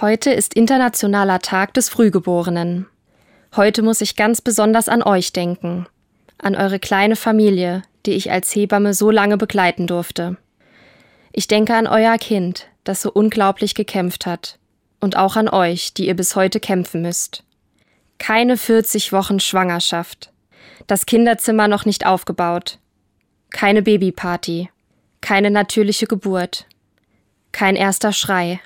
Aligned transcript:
Heute 0.00 0.30
ist 0.30 0.54
Internationaler 0.54 1.40
Tag 1.40 1.74
des 1.74 1.88
Frühgeborenen. 1.88 2.86
Heute 3.56 3.82
muss 3.82 4.00
ich 4.00 4.14
ganz 4.14 4.40
besonders 4.40 4.88
an 4.88 5.02
euch 5.02 5.32
denken, 5.32 5.88
an 6.40 6.54
eure 6.54 6.78
kleine 6.78 7.16
Familie, 7.16 7.82
die 8.06 8.12
ich 8.12 8.30
als 8.30 8.54
Hebamme 8.54 8.94
so 8.94 9.10
lange 9.10 9.36
begleiten 9.36 9.88
durfte. 9.88 10.36
Ich 11.32 11.48
denke 11.48 11.74
an 11.74 11.88
euer 11.88 12.16
Kind, 12.16 12.68
das 12.84 13.02
so 13.02 13.10
unglaublich 13.10 13.74
gekämpft 13.74 14.24
hat, 14.24 14.60
und 15.00 15.16
auch 15.16 15.34
an 15.34 15.48
euch, 15.48 15.94
die 15.94 16.06
ihr 16.06 16.14
bis 16.14 16.36
heute 16.36 16.60
kämpfen 16.60 17.02
müsst. 17.02 17.42
Keine 18.18 18.56
40 18.56 19.12
Wochen 19.12 19.40
Schwangerschaft, 19.40 20.30
das 20.86 21.06
Kinderzimmer 21.06 21.66
noch 21.66 21.86
nicht 21.86 22.06
aufgebaut, 22.06 22.78
keine 23.50 23.82
Babyparty, 23.82 24.70
keine 25.20 25.50
natürliche 25.50 26.06
Geburt, 26.06 26.66
kein 27.50 27.74
erster 27.74 28.12
Schrei, 28.12 28.60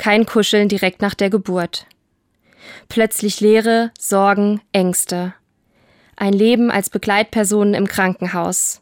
kein 0.00 0.24
Kuscheln 0.24 0.70
direkt 0.70 1.02
nach 1.02 1.12
der 1.12 1.28
Geburt. 1.28 1.84
Plötzlich 2.88 3.42
Leere, 3.42 3.90
Sorgen, 3.98 4.62
Ängste. 4.72 5.34
Ein 6.16 6.32
Leben 6.32 6.70
als 6.70 6.88
Begleitpersonen 6.88 7.74
im 7.74 7.86
Krankenhaus. 7.86 8.80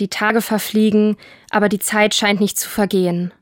Die 0.00 0.08
Tage 0.08 0.42
verfliegen, 0.42 1.16
aber 1.50 1.68
die 1.68 1.78
Zeit 1.78 2.14
scheint 2.14 2.40
nicht 2.40 2.58
zu 2.58 2.68
vergehen. 2.68 3.32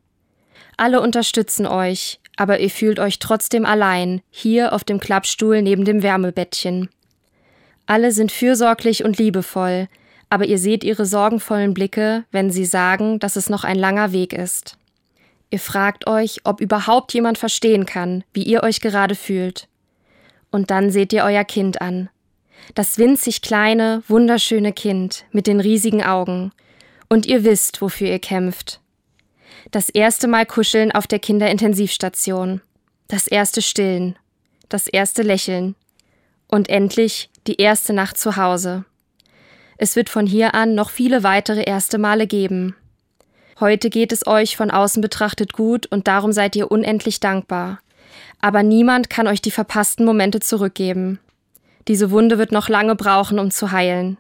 Alle 0.77 1.01
unterstützen 1.01 1.67
euch, 1.67 2.21
aber 2.37 2.61
ihr 2.61 2.69
fühlt 2.69 3.01
euch 3.01 3.19
trotzdem 3.21 3.65
allein, 3.65 4.21
hier 4.31 4.75
auf 4.75 4.85
dem 4.85 5.01
Klappstuhl 5.01 5.63
neben 5.63 5.87
dem 5.87 6.03
Wärmebettchen. 6.03 6.91
Alle 7.87 8.13
sind 8.13 8.33
fürsorglich 8.33 9.03
und 9.03 9.17
liebevoll, 9.17 9.89
aber 10.29 10.45
ihr 10.45 10.59
seht 10.59 10.85
ihre 10.85 11.07
sorgenvollen 11.07 11.73
Blicke, 11.73 12.25
wenn 12.33 12.51
sie 12.51 12.67
sagen, 12.67 13.19
dass 13.19 13.37
es 13.37 13.49
noch 13.49 13.65
ein 13.65 13.79
langer 13.79 14.13
Weg 14.13 14.35
ist. 14.35 14.77
Ihr 15.55 15.61
fragt 15.61 16.09
euch, 16.09 16.41
ob 16.43 16.61
überhaupt 16.61 17.15
jemand 17.15 17.39
verstehen 17.39 17.87
kann, 17.87 18.25
wie 18.33 18.43
ihr 18.43 18.65
euch 18.65 18.81
gerade 18.81 19.15
fühlt. 19.15 19.69
Und 20.51 20.73
dann 20.73 20.91
seht 20.91 21.13
ihr 21.13 21.23
euer 21.23 21.45
Kind 21.45 21.81
an. 21.81 22.11
Das 22.75 22.99
winzig 22.99 23.41
kleine, 23.41 24.03
wunderschöne 24.09 24.73
Kind 24.73 25.27
mit 25.31 25.47
den 25.47 25.61
riesigen 25.61 26.03
Augen. 26.03 26.51
Und 27.09 27.25
ihr 27.25 27.45
wisst, 27.45 27.81
wofür 27.81 28.09
ihr 28.09 28.19
kämpft. 28.19 28.81
Das 29.71 29.91
erste 29.91 30.27
Mal 30.27 30.45
kuscheln 30.45 30.91
auf 30.91 31.07
der 31.07 31.21
Kinderintensivstation. 31.21 32.61
Das 33.07 33.29
erste 33.29 33.63
Stillen. 33.63 34.17
Das 34.69 34.89
erste 34.89 35.23
Lächeln. 35.23 35.77
Und 36.49 36.69
endlich 36.69 37.31
die 37.47 37.61
erste 37.61 37.93
Nacht 37.93 38.19
zu 38.19 38.37
Hause. 38.37 38.87
Es 39.79 39.95
wird 39.95 40.09
von 40.11 40.27
hier 40.27 40.53
an 40.55 40.75
noch 40.75 40.91
viele 40.91 41.23
weitere 41.23 41.63
erste 41.63 41.99
Male 41.99 42.27
geben. 42.27 42.75
Heute 43.61 43.89
geht 43.91 44.13
es 44.13 44.27
euch 44.27 44.57
von 44.57 44.71
außen 44.71 45.01
betrachtet 45.01 45.53
gut 45.53 45.87
und 45.87 46.09
darum 46.09 46.33
seid 46.33 46.57
ihr 46.57 46.71
unendlich 46.71 47.21
dankbar. 47.21 47.79
Aber 48.41 48.63
niemand 48.63 49.11
kann 49.11 49.27
euch 49.27 49.41
die 49.41 49.51
verpassten 49.51 50.05
Momente 50.05 50.41
zurückgeben. 50.41 51.21
Diese 51.89 52.11
Wunde 52.11 52.39
wird 52.39 52.53
noch 52.53 52.69
lange 52.69 52.95
brauchen, 52.95 53.39
um 53.39 53.51
zu 53.51 53.73
heilen. 53.73 54.19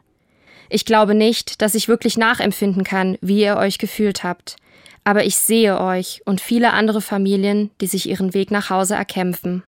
Ich 0.68 0.84
glaube 0.84 1.14
nicht, 1.14 1.62
dass 1.62 1.74
ich 1.74 1.88
wirklich 1.88 2.16
nachempfinden 2.16 2.84
kann, 2.84 3.18
wie 3.20 3.42
ihr 3.42 3.56
euch 3.56 3.78
gefühlt 3.78 4.24
habt. 4.24 4.56
Aber 5.04 5.24
ich 5.24 5.36
sehe 5.36 5.78
euch 5.78 6.22
und 6.24 6.41
viele 6.41 6.72
andere 6.72 7.00
Familien, 7.00 7.70
die 7.80 7.86
sich 7.86 8.08
ihren 8.08 8.34
Weg 8.34 8.50
nach 8.50 8.70
Hause 8.70 8.94
erkämpfen. 8.94 9.62